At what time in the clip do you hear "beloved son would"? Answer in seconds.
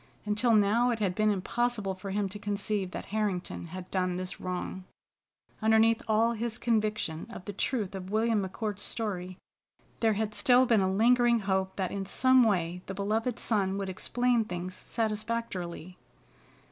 12.95-13.89